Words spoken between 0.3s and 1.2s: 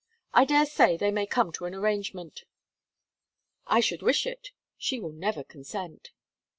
I dare say they